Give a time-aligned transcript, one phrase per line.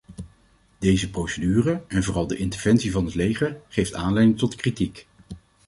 [0.79, 5.07] Deze procedure, en vooral de interventie van het leger, geeft aanleiding tot kritiek.